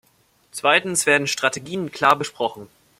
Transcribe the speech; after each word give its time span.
Zweitens 0.51 1.05
werden 1.05 1.27
Strategien 1.27 1.91
klar 1.91 2.15
besprochen. 2.17 2.67